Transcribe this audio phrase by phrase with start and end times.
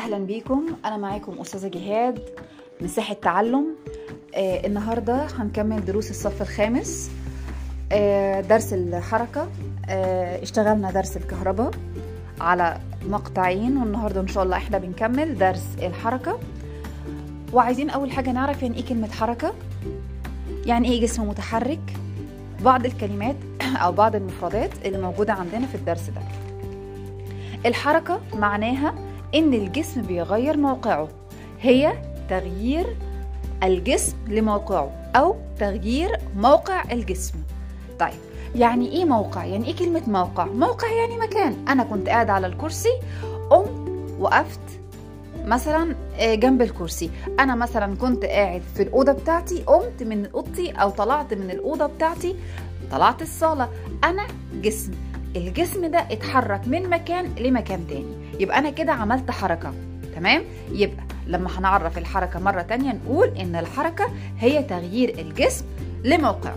[0.00, 0.66] أهلا بيكم.
[0.84, 2.18] أنا معاكم أستاذة جهاد
[2.80, 3.66] مساحة تعلم.
[4.34, 7.10] آه النهارده هنكمل دروس الصف الخامس
[7.92, 9.48] آه درس الحركة.
[9.88, 11.70] آه اشتغلنا درس الكهرباء
[12.40, 16.38] على مقطعين والنهاردة إن شاء الله إحنا بنكمل درس الحركة.
[17.52, 19.54] وعايزين أول حاجة نعرف يعني إيه كلمة حركة؟
[20.66, 21.92] يعني إيه جسم متحرك؟
[22.60, 23.36] بعض الكلمات
[23.84, 26.22] أو بعض المفردات اللي موجودة عندنا في الدرس ده.
[27.66, 31.08] الحركة معناها إن الجسم بيغير موقعه.
[31.60, 31.92] هي
[32.28, 32.96] تغيير
[33.62, 37.34] الجسم لموقعه أو تغيير موقع الجسم.
[37.98, 38.12] طيب
[38.54, 41.56] يعني إيه موقع؟ يعني إيه كلمة موقع؟ موقع يعني مكان.
[41.68, 43.00] أنا كنت قاعد على الكرسي
[43.50, 44.60] قمت وقفت
[45.44, 47.10] مثلا جنب الكرسي.
[47.40, 52.36] أنا مثلا كنت قاعد في الأوضة بتاعتي قمت من أوضتي أو طلعت من الأوضة بتاعتي
[52.90, 53.68] طلعت الصالة.
[54.04, 54.92] أنا جسم.
[55.36, 58.19] الجسم ده اتحرك من مكان لمكان تاني.
[58.40, 59.74] يبقى أنا كده عملت حركة
[60.16, 65.64] تمام؟ يبقى لما هنعرف الحركة مرة تانية نقول إن الحركة هي تغيير الجسم
[66.04, 66.56] لموقعه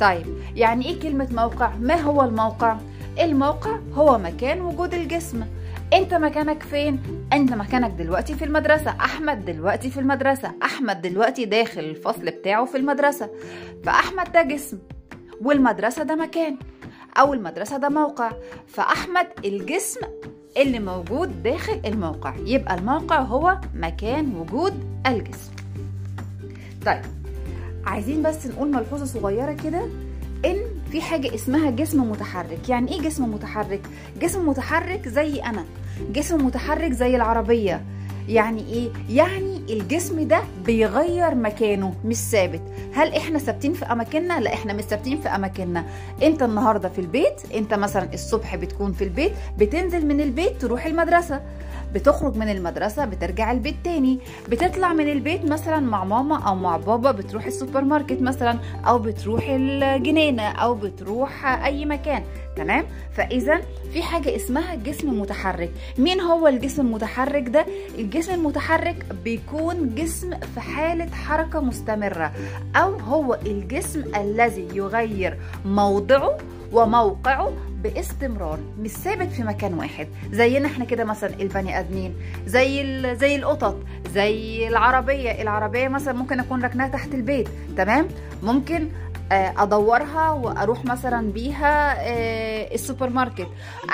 [0.00, 2.76] طيب يعني إيه كلمة موقع؟ ما هو الموقع؟
[3.20, 5.44] الموقع هو مكان وجود الجسم.
[5.92, 6.98] أنت مكانك فين؟
[7.32, 8.90] أنت مكانك دلوقتي في المدرسة.
[9.00, 10.52] أحمد دلوقتي في المدرسة.
[10.62, 13.30] أحمد دلوقتي داخل الفصل بتاعه في المدرسة.
[13.84, 14.78] فأحمد ده جسم
[15.40, 16.56] والمدرسة ده مكان
[17.18, 18.32] أو المدرسة ده موقع.
[18.68, 20.00] فأحمد الجسم
[20.56, 22.34] اللي موجود داخل الموقع.
[22.44, 24.72] يبقى الموقع هو مكان وجود
[25.06, 25.52] الجسم.
[26.86, 27.02] طيب
[27.84, 29.88] عايزين بس نقول ملحوظة صغيرة كده
[30.44, 30.56] إن
[30.90, 32.68] في حاجة اسمها جسم متحرك.
[32.68, 33.80] يعني إيه جسم متحرك؟
[34.20, 35.64] جسم متحرك زي أنا.
[36.12, 37.84] جسم متحرك زي العربية.
[38.28, 42.62] يعني إيه؟ يعني الجسم ده بيغير مكانه مش ثابت.
[42.94, 45.84] هل إحنا ثابتين في أماكننا؟ لا إحنا مش ثابتين في أماكننا.
[46.22, 51.40] أنت النهارده في البيت أنت مثلا الصبح بتكون في البيت بتنزل من البيت تروح المدرسة.
[51.94, 54.18] بتخرج من المدرسة بترجع البيت تاني.
[54.48, 59.44] بتطلع من البيت مثلا مع ماما أو مع بابا بتروح السوبر ماركت مثلا أو بتروح
[59.48, 62.22] الجنينة أو بتروح أي مكان.
[62.56, 62.84] تمام؟
[63.16, 63.60] فإذا
[63.92, 65.70] في حاجة اسمها جسم متحرك.
[65.98, 67.66] مين هو الجسم المتحرك ده؟
[67.98, 72.32] الجسم المتحرك بيكون جسم في حالة حركة مستمرة
[72.76, 76.38] أو هو الجسم الذي يغير موضعه
[76.72, 77.52] وموقعه
[77.82, 80.08] باستمرار مش ثابت في مكان واحد.
[80.32, 82.14] زينا إحنا كده مثلا البني آدمين
[82.46, 83.76] زي زي القطط
[84.14, 85.42] زي العربية.
[85.42, 88.08] العربية مثلا ممكن أكون ركناها تحت البيت تمام؟
[88.42, 88.88] ممكن
[89.32, 91.96] أدورها وأروح مثلا بيها
[92.74, 93.48] السوبر ماركت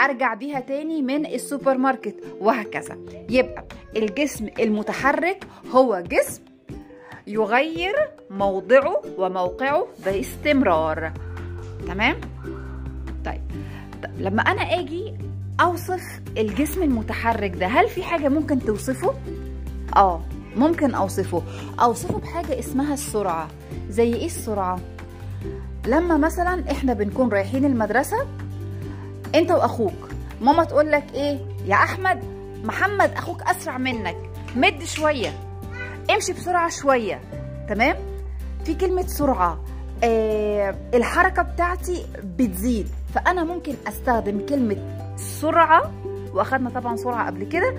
[0.04, 2.96] أرجع بيها تاني من السوبر ماركت وهكذا.
[3.30, 3.64] يبقى
[3.96, 5.44] الجسم المتحرك
[5.74, 6.42] هو جسم
[7.26, 7.94] يغير
[8.30, 11.12] موضعه وموقعه باستمرار.
[11.86, 12.16] تمام؟
[13.24, 13.42] طيب
[14.18, 15.14] لما أنا آجي
[15.60, 19.14] أوصف الجسم المتحرك ده هل في حاجة ممكن توصفه؟
[19.96, 20.20] آه
[20.56, 21.42] ممكن أوصفه.
[21.80, 23.48] أوصفه بحاجة اسمها السرعة.
[23.88, 24.80] زي إيه السرعة؟
[25.86, 28.16] لما مثلا إحنا بنكون رايحين المدرسة
[29.34, 30.08] أنت وأخوك.
[30.40, 32.24] ماما تقول لك إيه؟ يا أحمد
[32.64, 34.16] محمد أخوك أسرع منك.
[34.56, 35.32] مد شوية.
[36.14, 37.20] امشي بسرعة شوية.
[37.68, 37.96] تمام؟
[38.64, 39.64] في كلمة سرعة.
[40.04, 42.88] آه الحركة بتاعتي بتزيد.
[43.14, 44.76] فأنا ممكن أستخدم كلمة
[45.16, 45.92] سرعة
[46.34, 47.74] وأخدنا طبعا سرعة قبل كده.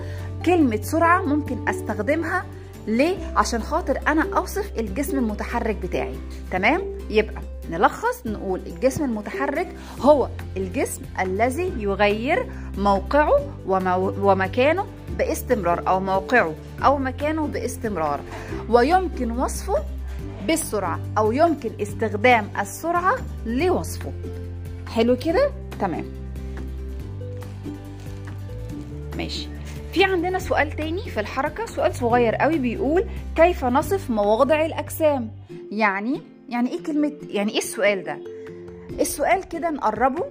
[0.46, 2.44] كلمة سرعة ممكن أستخدمها
[2.86, 6.14] ليه؟ عشان خاطر أنا أوصف الجسم المتحرك بتاعي.
[6.50, 12.46] تمام؟ يبقى نلخص نقول الجسم المتحرك هو الجسم الذي يغير
[12.78, 13.40] موقعه.
[14.20, 14.86] ومكانه
[15.18, 16.54] باستمرار أو موقعه
[16.84, 18.20] أو مكانه باستمرار.
[18.68, 19.76] ويمكن وصفه
[20.46, 23.14] بالسرعة أو يمكن استخدام السرعة
[23.46, 24.12] لوصفه.
[24.88, 25.50] حلو كده؟
[25.80, 26.04] تمام.
[29.16, 29.48] ماشي.
[29.92, 33.04] في عندنا سؤال تاني في الحركة سؤال صغير قوي بيقول
[33.36, 35.30] كيف نصف مواضع الأجسام؟
[35.70, 38.18] يعني يعني إيه كلمة يعني إيه السؤال ده؟
[39.00, 40.24] السؤال كده نقربه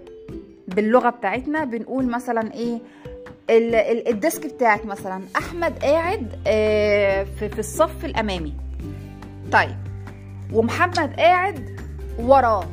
[0.67, 2.79] باللغة بتاعتنا بنقول مثلا إيه
[4.11, 6.27] الديسك بتاعك مثلا أحمد قاعد
[7.39, 8.53] في الصف الأمامي.
[9.51, 9.75] طيب
[10.53, 11.79] ومحمد قاعد
[12.19, 12.63] وراه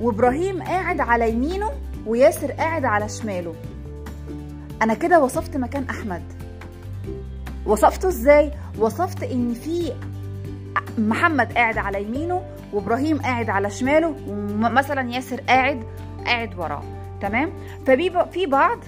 [0.00, 1.70] وإبراهيم قاعد على يمينه
[2.06, 3.54] وياسر قاعد على شماله.
[4.82, 6.22] أنا كده وصفت مكان أحمد.
[7.66, 9.92] وصفته إزاي؟ وصفت إن في
[10.98, 15.84] محمد قاعد على يمينه وإبراهيم قاعد على شماله ومثلا ياسر قاعد
[16.26, 16.82] قاعد وراه.
[17.20, 17.52] تمام؟
[17.86, 18.78] ففي بعض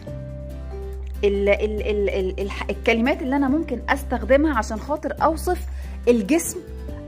[1.25, 5.67] ال ال ال ال ال الكلمات اللي أنا ممكن أستخدمها عشان خاطر أوصف
[6.09, 6.59] الجسم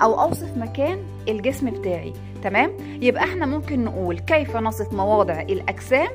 [0.03, 0.99] أو أوصف مكان
[1.29, 2.13] الجسم بتاعي.
[2.43, 2.71] تمام؟
[3.03, 6.09] يبقى إحنا ممكن نقول كيف نصف مواضع الأجسام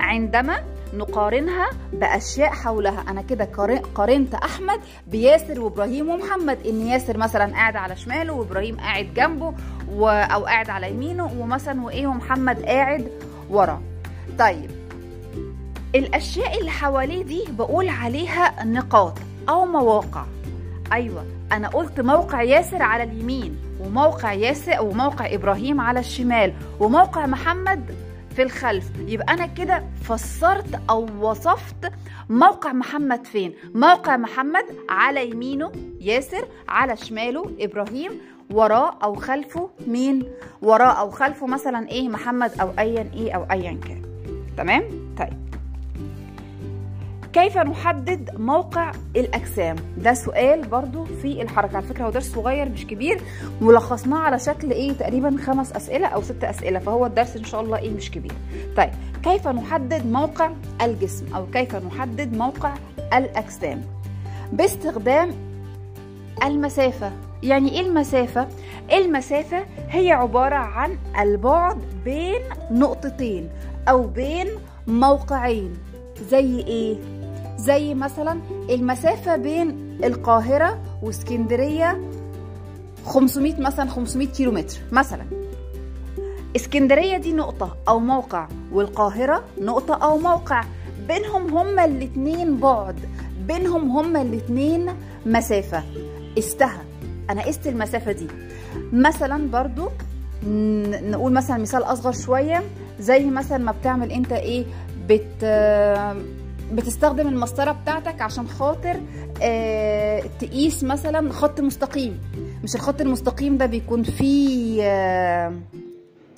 [0.00, 0.64] عندما
[0.94, 3.04] نقارنها بأشياء حولها.
[3.08, 6.58] أنا كده قار- قارنت أحمد بياسر وإبراهيم ومحمد.
[6.66, 9.54] إن ياسر مثلا قاعد على شماله وإبراهيم قاعد جنبه
[9.92, 10.08] و...
[10.08, 13.08] أو قاعد على يمينه ومثلا وإيه ومحمد قاعد
[13.50, 13.80] وراه
[14.38, 14.70] طيب
[15.94, 20.24] الأشياء اللي حواليه دي بقول عليها نقاط أو مواقع.
[20.92, 27.94] أيوه أنا قلت موقع ياسر على اليمين وموقع ياسر وموقع إبراهيم على الشمال وموقع محمد
[28.36, 28.90] في الخلف.
[29.06, 31.92] يبقى أنا كده فسرت أو وصفت
[32.28, 38.10] موقع محمد فين؟ موقع محمد على يمينه ياسر على شماله إبراهيم
[38.50, 40.24] وراه أو خلفه مين؟
[40.62, 44.02] وراه أو خلفه مثلا إيه؟ محمد أو ايا إيه أو ايا كان.
[44.56, 44.82] تمام؟
[45.18, 45.49] طيب.
[47.32, 52.86] كيف نحدد موقع الأجسام؟ ده سؤال برضو في الحركة على فكرة هو درس صغير مش
[52.86, 53.20] كبير
[53.62, 57.78] ولخصناه على شكل إيه تقريبا خمس أسئلة أو ست أسئلة فهو الدرس إن شاء الله
[57.78, 58.32] إيه مش كبير
[58.76, 58.90] طيب
[59.24, 60.50] كيف نحدد موقع
[60.82, 62.74] الجسم أو كيف نحدد موقع
[63.14, 63.82] الأجسام؟
[64.52, 65.30] باستخدام
[66.44, 67.12] المسافة
[67.42, 68.48] يعني إيه المسافة؟
[68.92, 72.40] المسافة هي عبارة عن البعد بين
[72.70, 73.48] نقطتين
[73.88, 74.46] أو بين
[74.86, 75.74] موقعين
[76.30, 76.96] زي إيه؟
[77.64, 78.40] زي مثلا
[78.70, 82.00] المسافة بين القاهرة واسكندرية
[83.06, 85.24] 500 مثلا 500 كيلو متر مثلا.
[86.56, 90.64] اسكندرية دي نقطة أو موقع والقاهرة نقطة أو موقع.
[91.08, 93.00] بينهم هما الاتنين بعد.
[93.46, 94.86] بينهم هما الاتنين
[95.26, 95.82] مسافة.
[96.36, 96.82] قستها
[97.30, 98.26] أنا قست المسافة دي.
[98.92, 99.88] مثلا برضو
[101.10, 102.62] نقول مثلا مثال أصغر شوية
[103.00, 104.64] زي مثلا ما بتعمل أنت إيه؟
[105.08, 105.44] بت
[106.72, 109.00] بتستخدم المسطرة بتاعتك عشان خاطر
[109.42, 112.20] آه تقيس مثلا خط مستقيم.
[112.64, 115.52] مش الخط المستقيم ده بيكون فيه آه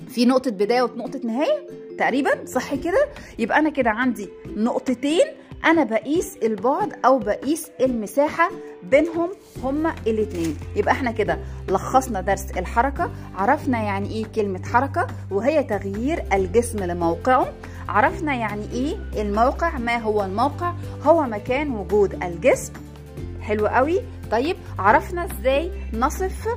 [0.08, 1.66] في نقطة بداية ونقطة نهاية؟
[1.98, 3.08] تقريبا صح كده؟
[3.38, 5.24] يبقى أنا كده عندي نقطتين.
[5.64, 8.50] أنا بقيس البعد أو بقيس المساحة
[8.82, 9.30] بينهم
[9.62, 10.56] هما الاتنين.
[10.76, 11.38] يبقى إحنا كده
[11.68, 17.52] لخصنا درس الحركة عرفنا يعني إيه كلمة حركة وهي تغيير الجسم لموقعه.
[17.92, 20.72] عرفنا يعني إيه الموقع ما هو الموقع؟
[21.02, 22.72] هو مكان وجود الجسم.
[23.40, 24.00] حلو قوي.
[24.30, 26.48] طيب عرفنا إزاي نصف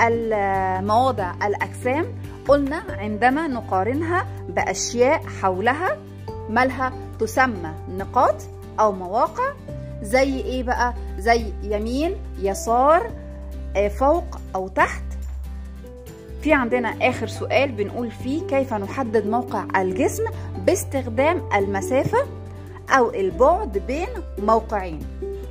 [0.00, 2.06] المواضع الأجسام؟
[2.48, 5.98] قلنا عندما نقارنها بأشياء حولها
[6.50, 8.36] مالها تسمى نقاط
[8.80, 9.52] أو مواقع
[10.02, 13.10] زي إيه بقى؟ زي يمين يسار
[13.76, 15.02] آه، فوق أو تحت.
[16.42, 20.24] في عندنا آخر سؤال بنقول فيه كيف نحدد موقع الجسم
[20.66, 22.18] باستخدام المسافة
[22.90, 24.08] أو البعد بين
[24.38, 24.98] موقعين.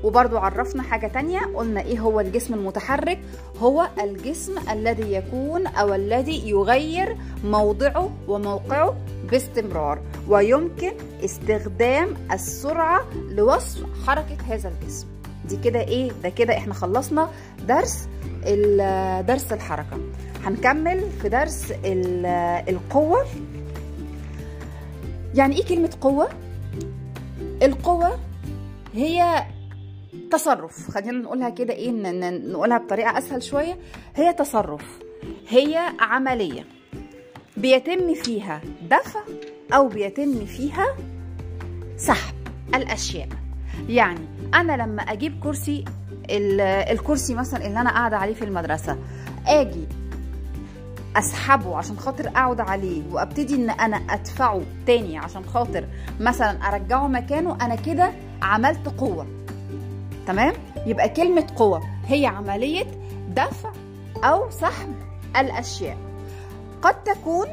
[0.04, 3.20] وبرضو عرفنا حاجة تانية قلنا إيه هو الجسم المتحرك؟
[3.60, 8.96] هو الجسم الذي يكون أو الذي يغير موضعه وموقعه
[9.32, 10.92] باستمرار ويمكن
[11.26, 15.08] استخدام السرعة لوصف حركة هذا الجسم.
[15.46, 17.30] دي كده إيه؟ ده كده إحنا خلصنا
[17.68, 18.08] درس
[19.28, 19.98] درس الحركة.
[20.46, 22.26] هنكمل في درس ال-
[22.70, 23.26] القوة.
[25.36, 26.30] يعني إيه كلمة قوة؟
[27.64, 28.20] القوة
[28.94, 29.46] هي
[30.32, 30.92] تصرف.
[30.92, 31.92] خلينا نقولها كده إيه
[32.52, 33.78] نقولها بطريقة أسهل شوية.
[34.16, 35.00] هي تصرف.
[35.50, 36.66] هي عملية.
[37.58, 39.20] بيتم فيها دفع
[39.74, 40.86] أو بيتم فيها
[41.98, 42.34] سحب.
[42.76, 43.28] الأشياء.
[43.90, 44.20] يعني
[44.54, 45.86] أنا لما أجيب كرسي
[46.30, 48.98] ال- الكرسي مثلا اللي أنا قاعدة عليه في المدرسة
[49.48, 49.88] آجي
[51.18, 55.86] أسحبه عشان خاطر أقعد عليه وأبتدي إن أنا أدفعه تاني عشان خاطر
[56.20, 59.28] مثلا أرجعه مكانه أنا كده عملت قوة.
[60.28, 60.54] تمام؟
[60.86, 62.86] يبقى كلمة قوة هي عملية
[63.30, 63.72] دفع
[64.24, 64.96] أو سحب
[65.38, 65.98] الأشياء.
[66.82, 67.48] قد تكون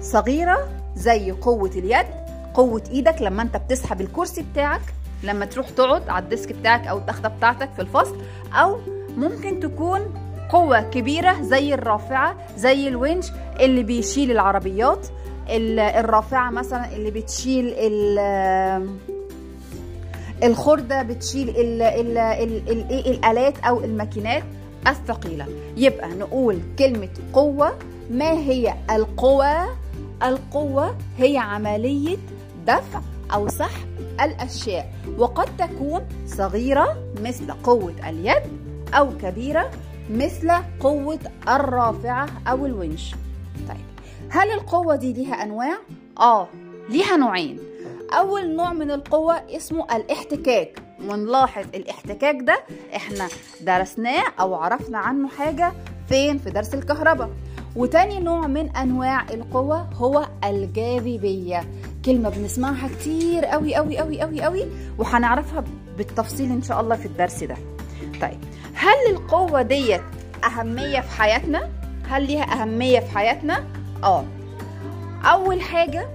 [0.00, 2.06] صغيرة زي قوة اليد
[2.54, 4.80] قوة إيدك لما أنت بتسحب الكرسي بتاعك
[5.22, 8.16] لما تروح تقعد على الديسك بتاعك أو التخته بتاعتك في الفصل
[8.52, 8.78] أو
[9.16, 10.00] ممكن تكون
[10.50, 13.26] قوة كبيرة زي الرافعة زي الونش
[13.60, 15.06] اللي بيشيل العربيات.
[15.50, 18.88] ال- الرافعة مثلا اللي بتشيل ال-
[20.44, 24.42] الخردة بتشيل ال ال ال ال إيه الآلات أو الماكينات.
[24.86, 25.46] الثقيلة
[25.76, 27.72] يبقى نقول كلمة قوة
[28.10, 29.66] ما هي القوة؟
[30.22, 32.16] القوة هي عملية
[32.66, 33.00] دفع
[33.34, 33.88] أو سحب
[34.20, 34.92] الأشياء.
[35.18, 38.42] وقد تكون صغيرة مثل قوة اليد
[38.94, 39.70] أو كبيرة
[40.10, 41.18] مثل قوة
[41.48, 43.14] الرافعة أو الونش.
[43.68, 43.76] طيب
[44.30, 45.78] هل القوة دي ليها أنواع؟
[46.20, 46.48] آه
[46.88, 47.58] ليها نوعين.
[48.12, 50.82] أول نوع من القوة اسمه الاحتكاك.
[51.08, 52.60] ونلاحظ الاحتكاك ده
[52.96, 53.28] إحنا
[53.60, 55.72] درسناه أو عرفنا عنه حاجة
[56.08, 57.30] فين؟ في درس الكهرباء.
[57.76, 61.64] وتاني نوع من أنواع القوة هو الجاذبية.
[62.04, 64.64] كلمة بنسمعها كتير قوي قوي قوي قوي قوي
[64.98, 65.64] وهنعرفها
[65.98, 67.56] بالتفصيل إن شاء الله في الدرس ده.
[68.20, 68.38] طيب
[68.84, 70.02] هل القوة ديت
[70.44, 71.70] أهمية في حياتنا؟
[72.08, 73.64] هل ليها أهمية في حياتنا؟
[74.04, 74.24] آه.
[75.24, 76.08] أول حاجة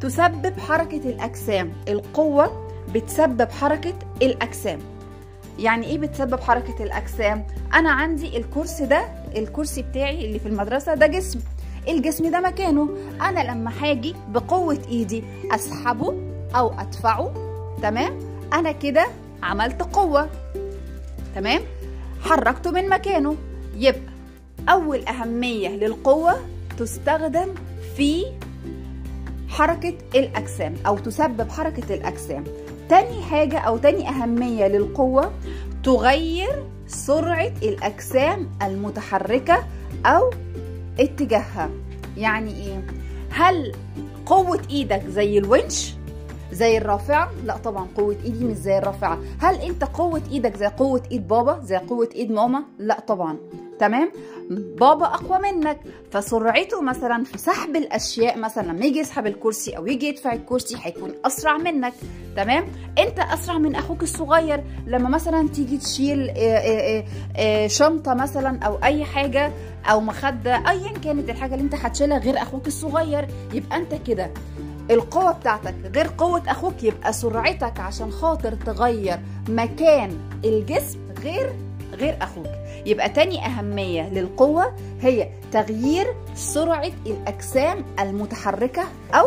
[0.00, 1.72] تسبب حركة الأجسام.
[1.88, 4.78] القوة بتسبب حركة الأجسام.
[5.58, 9.04] يعني إيه بتسبب حركة الأجسام؟ أنا عندي الكرسي ده
[9.36, 11.40] الكرسي بتاعي اللي في المدرسة ده جسم.
[11.88, 12.88] الجسم ده مكانه.
[13.20, 16.14] أنا لما هاجي بقوة إيدي أسحبه
[16.56, 17.34] أو أدفعه
[17.82, 18.18] تمام؟
[18.52, 19.06] أنا كده
[19.42, 20.28] عملت قوة.
[21.34, 21.60] تمام؟
[22.22, 23.36] حركته من مكانه.
[23.76, 24.12] يبقى
[24.68, 26.34] أول أهمية للقوة
[26.78, 27.48] تستخدم
[27.96, 28.24] في
[29.48, 32.44] حركة الأجسام أو تسبب حركة الأجسام.
[32.88, 35.32] تاني حاجة أو تاني أهمية للقوة
[35.84, 39.64] تغير سرعة الأجسام المتحركة
[40.06, 40.30] أو
[41.00, 41.70] اتجاهها.
[42.16, 42.86] يعني إيه؟
[43.30, 43.72] هل
[44.26, 45.94] قوة إيدك زي الونش؟
[46.52, 51.02] زي الرافعة؟ لا طبعا قوة إيدي مش زي الرافعة هل أنت قوة إيدك زي قوة
[51.12, 53.36] إيد بابا زي قوة إيد ماما؟ لا طبعا.
[53.78, 54.12] تمام؟
[54.50, 55.80] بابا أقوى منك.
[56.10, 61.12] فسرعته مثلا في سحب الأشياء مثلا لما يجي يسحب الكرسي أو يجي يدفع الكرسي هيكون
[61.24, 61.92] أسرع منك.
[62.36, 62.64] تمام؟
[62.98, 64.64] أنت أسرع من أخوك الصغير.
[64.86, 66.30] لما مثلا تيجي تشيل
[67.70, 69.52] شنطة مثلا أو أي حاجة
[69.90, 74.30] أو مخدة ايا كانت الحاجة اللي أنت هتشيلها غير أخوك الصغير يبقى أنت كده.
[74.90, 81.52] القوة بتاعتك غير قوة أخوك يبقى سرعتك عشان خاطر تغير مكان الجسم غير
[81.92, 82.46] غير أخوك.
[82.86, 88.82] يبقى تاني أهمية للقوة هي تغيير سرعة الأجسام المتحركة
[89.14, 89.26] أو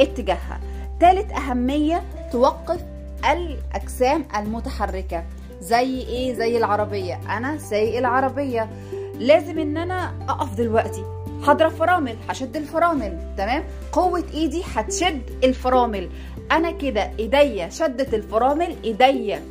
[0.00, 0.60] اتجاهها.
[1.00, 2.84] تالت أهمية توقف
[3.32, 5.24] الأجسام المتحركة.
[5.60, 7.20] زي إيه؟ زي العربية.
[7.36, 8.70] أنا سايق العربية.
[9.18, 11.04] لازم إن أنا أقف دلوقتي.
[11.46, 16.08] هضرب فرامل هشد الفرامل تمام؟ قوة إيدي هتشد الفرامل.
[16.52, 19.42] أنا كده إيديا شدت الفرامل إيديا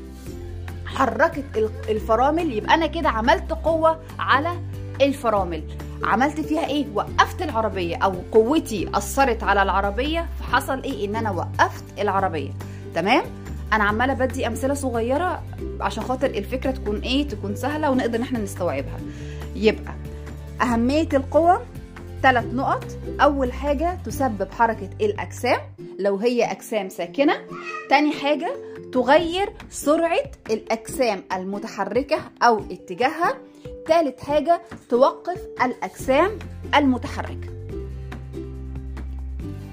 [0.85, 4.49] حركت الفرامل يبقى أنا كده عملت قوة على
[5.01, 5.63] الفرامل.
[6.03, 11.83] عملت فيها إيه؟ وقفت العربية أو قوتي أثرت على العربية فحصل إيه؟ إن أنا وقفت
[11.99, 12.51] العربية
[12.95, 13.23] تمام؟
[13.73, 15.43] أنا عمالة بدي أمثلة صغيرة
[15.81, 18.97] عشان خاطر الفكرة تكون إيه؟ تكون سهلة ونقدر إن إحنا نستوعبها.
[19.55, 19.93] يبقى
[20.61, 21.61] أهمية القوة
[22.21, 22.85] ثلاث نقط.
[23.21, 25.59] أول حاجة تسبب حركة الأجسام
[25.99, 27.33] لو هي أجسام ساكنة.
[27.89, 28.55] تاني حاجة
[28.93, 33.33] تغير سرعة الأجسام المتحركة أو اتجاهها.
[33.87, 36.31] ثالث حاجة توقف الأجسام
[36.75, 37.49] المتحركة.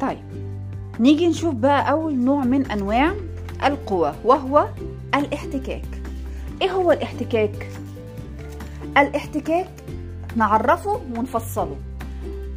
[0.01, 0.25] طيب
[1.01, 3.15] نيجي نشوف بقى أول نوع من أنواع
[3.65, 4.69] القوى وهو
[5.15, 5.85] الاحتكاك.
[6.63, 7.71] إيه هو الاحتكاك؟
[8.99, 9.71] الاحتكاك
[10.37, 11.77] نعرفه ونفصله.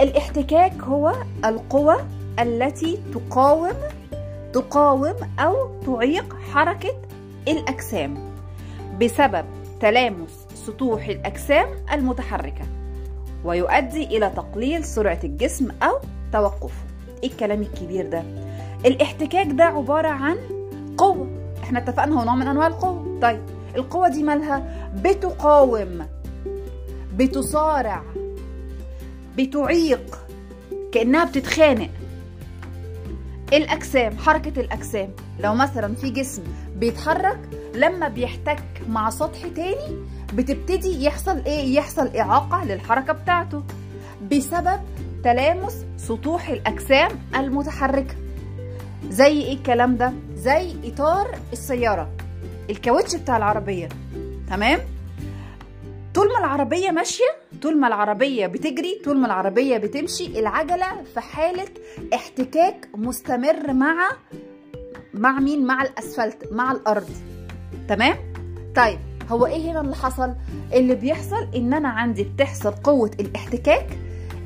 [0.01, 1.13] الاحتكاك هو
[1.45, 1.95] القوى
[2.39, 3.71] التي تقاوم
[4.53, 6.93] تقاوم أو تعيق حركة
[7.47, 8.31] الأجسام
[9.01, 9.45] بسبب
[9.79, 12.65] تلامس سطوح الأجسام المتحركة
[13.45, 15.99] ويؤدي إلى تقليل سرعة الجسم أو
[16.33, 16.81] توقفه
[17.23, 18.23] إيه الكلام الكبير ده؟
[18.85, 20.37] الاحتكاك ده عبارة عن
[20.97, 21.27] قوة.
[21.63, 23.19] إحنا اتفقنا هو نوع من أنواع القوة.
[23.21, 23.41] طيب
[23.75, 26.05] القوة دي مالها؟ بتقاوم
[27.15, 28.01] بتصارع
[29.37, 30.19] بتعيق
[30.91, 31.89] كأنها بتتخانق.
[33.53, 35.09] الأجسام حركة الأجسام.
[35.39, 36.43] لو مثلا في جسم
[36.77, 37.39] بيتحرك
[37.75, 39.97] لما بيحتك مع سطح تاني
[40.33, 43.63] بتبتدي يحصل إيه؟ يحصل إعاقة للحركة بتاعته
[44.31, 44.79] بسبب
[45.23, 48.15] تلامس سطوح الأجسام المتحركة.
[49.09, 52.09] زي إيه الكلام ده؟ زي إطار السيارة.
[52.69, 53.89] الكاوتش بتاع العربية.
[54.49, 54.79] تمام؟
[56.13, 57.25] طول ما العربية ماشية
[57.61, 61.67] طول ما العربية بتجري طول ما العربية بتمشي العجلة في حالة
[62.13, 64.09] احتكاك مستمر مع
[65.13, 67.09] مع مين؟ مع الأسفلت مع الأرض.
[67.87, 68.15] تمام؟
[68.75, 68.99] طيب
[69.29, 70.33] هو إيه هنا اللي حصل؟
[70.73, 73.87] اللي بيحصل إن أنا عندي بتحصل قوة الاحتكاك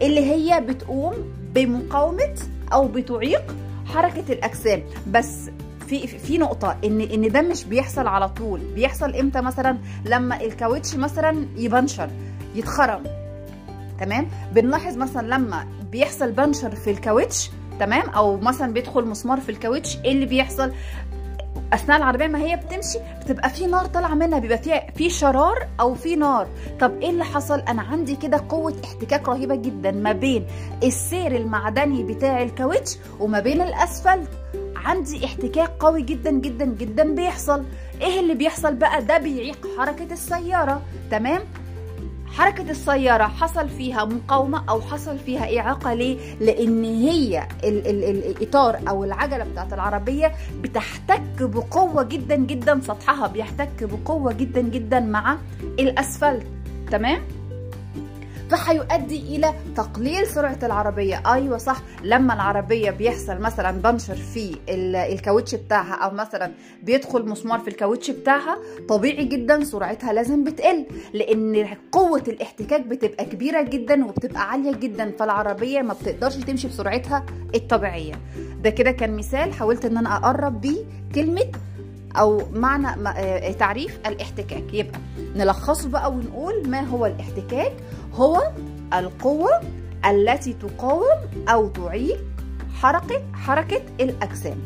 [0.02, 1.14] اللي هي بتقوم
[1.54, 2.36] بمقاومة
[2.74, 3.56] أو بتعيق
[3.86, 4.84] حركة الأجسام.
[5.12, 5.50] بس
[5.88, 10.96] في في نقطة إن إن ده مش بيحصل على طول، بيحصل إمتى مثلا؟ لما الكاوتش
[10.96, 12.10] مثلا يبنشر
[12.56, 13.04] يتخرم.
[14.00, 17.50] تمام؟ بنلاحظ مثلا لما بيحصل بنشر في الكاوتش
[17.80, 20.72] تمام؟ أو مثلا بيدخل مسمار في الكاوتش، إيه اللي بيحصل؟
[21.74, 25.94] أثناء العربية ما هي بتمشي بتبقى في نار طالعة منها بيبقى فيها في شرار أو
[25.94, 26.48] في نار
[26.80, 30.46] طب إيه اللي حصل أنا عندي كده قوة احتكاك رهيبة جدا ما بين
[30.84, 34.30] السير المعدني بتاع الكاوتش وما بين الأسفلت
[34.86, 37.64] عندي احتكاك قوي جدا جدا جدا بيحصل.
[38.02, 40.82] إيه اللي بيحصل بقى؟ ده بيعيق حركة السيارة.
[41.12, 41.42] تمام؟
[42.28, 48.26] حركة السيارة حصل فيها مقاومة أو حصل فيها إعاقة ليه؟ لأن هي ال ال ال
[48.26, 52.82] الإطار أو العجلة بتاعت العربية بتحتك بقوة جدا جدا.
[52.82, 55.38] سطحها بيحتك بقوة جدا جدا مع
[55.80, 56.48] الأسفلت.
[56.92, 57.22] تمام؟
[58.56, 61.24] فهيؤدي إلى تقليل سرعة العربية.
[61.34, 61.82] أيوه صح.
[62.04, 66.52] لما العربية بيحصل مثلا بنشر في الكاوتش بتاعها أو مثلا
[66.84, 68.58] بيدخل مسمار في الكاوتش بتاعها
[68.90, 75.82] طبيعي جدا سرعتها لازم بتقل لأن قوة الاحتكاك بتبقى كبيرة جدا وبتبقى عالية جدا فالعربية
[75.82, 78.14] ما بتقدرش تمشي بسرعتها الطبيعية.
[78.64, 80.86] ده كده كان مثال حاولت إن أنا أقرب بيه
[81.16, 81.46] كلمة
[82.20, 82.88] أو معنى
[83.54, 84.74] تعريف الاحتكاك.
[84.74, 85.00] يبقى
[85.36, 87.74] نلخصه بقى ونقول ما هو الاحتكاك؟
[88.14, 88.52] هو
[88.94, 89.50] القوة
[90.06, 91.18] التي تقاوم
[91.50, 92.20] أو تعيق
[92.82, 94.58] حركة حركة الأجسام.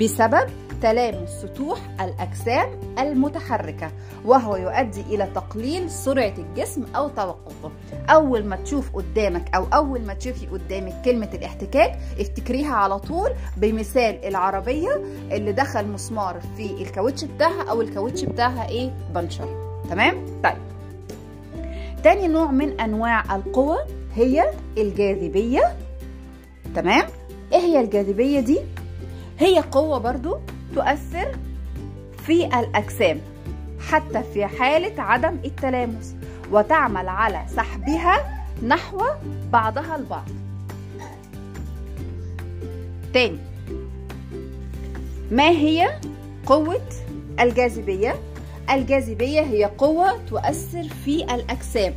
[0.00, 0.48] بسبب
[0.84, 3.90] تلامس سطوح الأجسام المتحركة
[4.24, 7.70] وهو يؤدي إلى تقليل سرعة الجسم أو توقفه.
[8.08, 14.24] أول ما تشوف قدامك أو أول ما تشوفي قدامك كلمة الاحتكاك افتكريها على طول بمثال
[14.24, 19.80] العربية اللي دخل مسمار في الكاوتش بتاعها أو الكاوتش بتاعها إيه؟ بنشر.
[19.90, 20.56] تمام؟ طيب.
[22.02, 23.78] تاني نوع من أنواع القوى
[24.14, 25.76] هي الجاذبية.
[26.74, 27.06] تمام؟
[27.52, 28.58] إيه هي الجاذبية دي؟
[29.38, 30.38] هي قوة برضو
[30.74, 31.36] تؤثر
[32.26, 33.20] في الأجسام
[33.88, 36.14] حتى في حالة عدم التلامس
[36.50, 39.02] وتعمل على سحبها نحو
[39.52, 40.28] بعضها البعض.
[43.14, 43.38] تاني
[45.30, 46.00] ما هي
[46.46, 46.88] قوة
[47.40, 48.14] الجاذبية؟
[48.70, 51.94] الجاذبية هي قوة تؤثر في الأجسام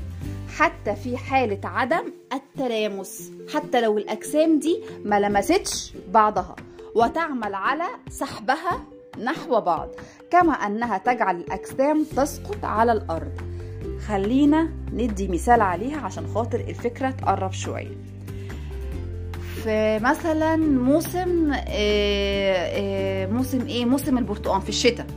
[0.57, 2.03] حتى في حالة عدم
[2.33, 6.55] التلامس حتى لو الأجسام دي ما لمستش بعضها.
[6.97, 8.79] وتعمل على سحبها
[9.23, 9.89] نحو بعض
[10.31, 13.31] كما أنها تجعل الأجسام تسقط على الأرض.
[14.07, 17.97] خلينا ندي مثال عليها عشان خاطر الفكرة تقرب شوية.
[19.63, 21.45] في مثلا موسم
[23.35, 25.07] موسم إيه؟ موسم البرتقال في الشتاء.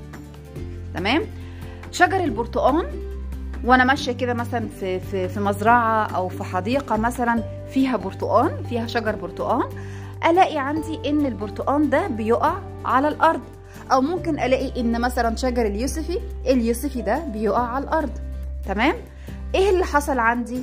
[0.94, 1.22] تمام؟
[1.92, 2.86] شجر البرتقال
[3.64, 7.42] وأنا ماشية كده مثلا في في في مزرعة أو في حديقة مثلا
[7.74, 9.68] فيها برتقال فيها شجر برتقال
[10.26, 12.54] ألاقي عندي إن البرتقال ده بيقع
[12.84, 13.40] على الأرض.
[13.92, 18.10] أو ممكن ألاقي إن مثلا شجر اليوسفي اليوسفي ده بيقع على الأرض.
[18.66, 18.94] تمام؟
[19.54, 20.62] إيه اللي حصل عندي؟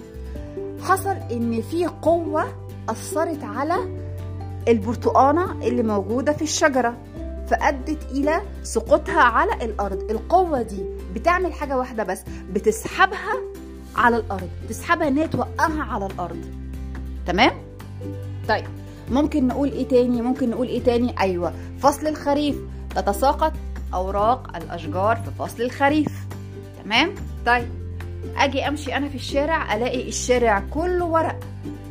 [0.81, 2.45] حصل إن في قوة
[2.89, 3.75] أثرت على
[4.67, 6.97] البرتقانة اللي موجودة في الشجرة
[7.47, 10.11] فأدت إلى سقوطها على الأرض.
[10.11, 13.33] القوة دي بتعمل حاجة واحدة بس بتسحبها
[13.95, 16.45] على الأرض تسحبها إن هي توقعها على الأرض.
[17.25, 17.51] تمام؟
[18.49, 18.65] طيب.
[19.11, 22.55] ممكن نقول إيه تاني؟ ممكن نقول إيه تاني؟ أيوة فصل الخريف
[22.95, 23.53] تتساقط
[23.93, 26.07] أوراق الأشجار في فصل الخريف
[26.83, 27.15] تمام؟
[27.45, 27.67] طيب
[28.37, 31.39] أجي أمشي أنا في الشارع ألاقي الشارع كله ورق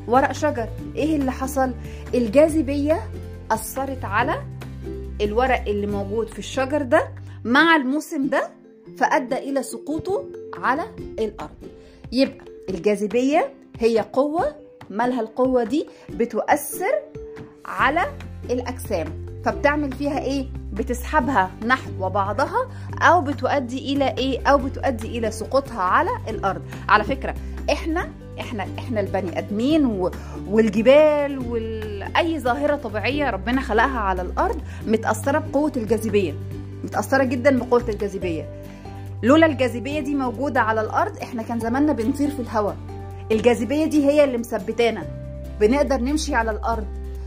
[0.09, 1.73] ورق شجر إيه اللي حصل؟
[2.15, 3.01] الجاذبية
[3.51, 4.43] أثرت على
[5.21, 7.09] الورق اللي موجود في الشجر ده
[7.45, 8.51] مع الموسم ده
[8.99, 10.25] فأدى إلى سقوطه
[10.55, 10.83] على
[11.19, 11.51] الأرض
[12.13, 14.55] يبقى الجاذبية هي قوة
[14.91, 16.95] مالها القوة دي بتؤثر
[17.65, 18.07] على
[18.51, 22.69] الأجسام فبتعمل فيها إيه؟ بتسحبها نحو بعضها
[23.03, 27.35] أو بتؤدي إلى إيه؟ أو بتؤدي إلى سقوطها على الأرض على فكرة
[27.73, 28.09] إحنا
[28.41, 30.11] إحنا إحنا البني آدمين.
[30.49, 36.35] والجبال واي ظاهرة طبيعية ربنا خلقها على الأرض متأثرة بقوة الجاذبية
[36.85, 38.63] متأثرة جدا بقوة الجاذبية
[39.23, 42.77] لولا الجاذبية دي موجودة على الأرض إحنا كان زماننا بنطير في الهواء
[43.33, 45.07] الجاذبية دي هي اللي مثبتانا.
[45.61, 46.87] بنقدر نمشي على الأرض.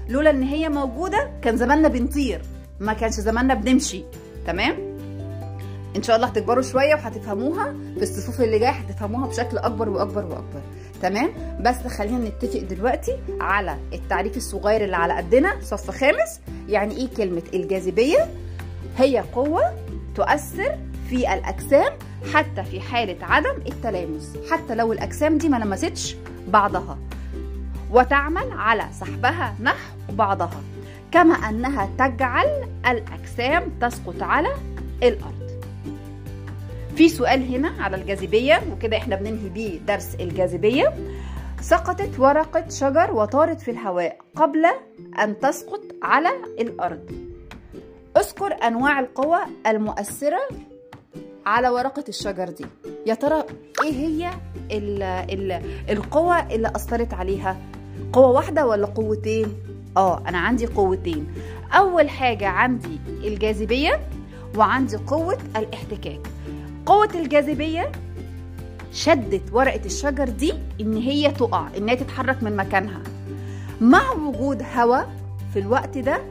[0.09, 2.41] لولا إن هي موجودة كان زماننا بنطير.
[2.79, 4.03] ما كانش زماننا بنمشي.
[4.47, 4.75] تمام؟
[5.95, 7.73] إن شاء الله هتكبروا شوية وهتفهموها.
[7.95, 10.61] في الصفوف اللي جاية هتفهموها بشكل أكبر وأكبر وأكبر.
[11.01, 11.29] تمام؟
[11.61, 15.61] بس خلينا نتفق دلوقتي على التعريف الصغير اللي على قدنا.
[15.61, 16.39] صف خامس.
[16.67, 18.27] يعني إيه كلمة؟ الجاذبية
[18.97, 19.61] هي قوة
[20.15, 20.77] تؤثر
[21.09, 21.93] في الأجسام
[22.33, 26.15] حتى في حالة عدم التلامس حتى لو الأجسام دي ما لمستش
[26.47, 26.97] بعضها.
[27.91, 30.61] وتعمل على سحبها نحو بعضها
[31.11, 32.47] كما أنها تجعل
[32.87, 34.49] الأجسام تسقط على
[35.03, 35.49] الأرض.
[36.95, 40.93] في سؤال هنا على الجاذبية وكده إحنا بننهي بيه درس الجاذبية.
[41.61, 44.65] سقطت ورقة شجر وطارت في الهواء قبل
[45.19, 46.29] أن تسقط على
[46.59, 47.11] الأرض.
[48.17, 50.39] اذكر أنواع القوى المؤثرة
[51.45, 52.65] على ورقة الشجر دي.
[53.05, 53.43] يا ترى
[53.83, 54.31] إيه هي
[54.71, 57.57] ال ال القوى اللي أثرت عليها؟
[58.13, 59.53] قوة واحدة ولا قوتين؟
[59.97, 61.27] آه أنا عندي قوتين.
[61.71, 63.99] أول حاجة عندي الجاذبية
[64.57, 66.19] وعندي قوة الاحتكاك.
[66.85, 67.91] قوة الجاذبية
[68.91, 73.01] شدت ورقة الشجر دي إن هي تقع إن هي تتحرك من مكانها.
[73.81, 75.09] مع وجود هواء
[75.53, 76.21] في الوقت ده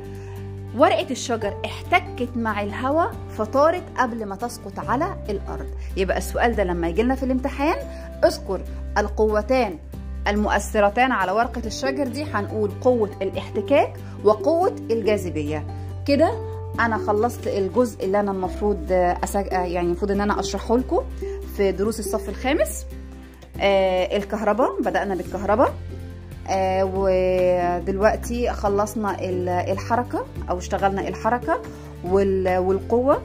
[0.76, 5.66] ورقة الشجر احتكت مع الهواء فطارت قبل ما تسقط على الأرض.
[5.96, 7.76] يبقى السؤال ده لما يجي لنا في الامتحان
[8.24, 8.60] اذكر
[8.98, 9.78] القوتان
[10.28, 13.92] المؤثرتان على ورقة الشجر دي هنقول قوة الاحتكاك
[14.24, 15.66] وقوة الجاذبية.
[16.06, 16.30] كده
[16.80, 18.90] أنا خلصت الجزء اللي أنا المفروض.
[18.90, 21.02] يعني المفروض إن أنا أشرحه لكم
[21.56, 22.86] في دروس الصف الخامس.
[23.60, 25.74] آه الكهرباء بدأنا بالكهرباء.
[26.94, 29.16] ودلوقتي خلصنا
[29.72, 31.60] الحركة أو اشتغلنا الحركة
[32.04, 33.22] والقوة.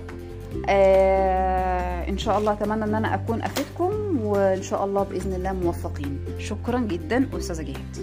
[0.70, 6.20] آه إن شاء الله أتمنى أن أنا أكون أفدكم وإن شاء الله بإذن الله موفقين.
[6.40, 7.94] شكرا جدا أستاذة جهاد.